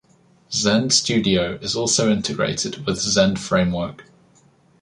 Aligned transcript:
Zend 0.51 0.91
Studio 0.93 1.59
is 1.61 1.75
also 1.75 2.11
integrated 2.11 2.87
with 2.87 2.97
Zend 2.97 3.37
Framework. 3.39 4.03